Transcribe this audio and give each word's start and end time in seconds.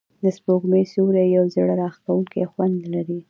د 0.23 0.25
سپوږمۍ 0.37 0.83
سیوری 0.91 1.25
یو 1.35 1.45
زړه 1.55 1.73
راښکونکی 1.81 2.49
خوند 2.51 2.77
لري. 2.93 3.17